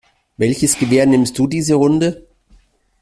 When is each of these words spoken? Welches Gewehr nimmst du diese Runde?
Welches 0.37 0.79
Gewehr 0.79 1.05
nimmst 1.05 1.37
du 1.37 1.45
diese 1.45 1.75
Runde? 1.75 2.27